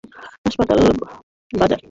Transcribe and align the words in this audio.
হাসপাতাল 0.45 0.79
বাজার। 1.53 1.79